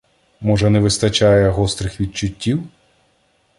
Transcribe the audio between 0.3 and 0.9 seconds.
Може не